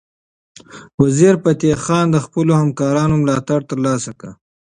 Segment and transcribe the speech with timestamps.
[1.01, 4.29] وزیرفتح خان د خپلو همکارانو ملاتړ ترلاسه کړ.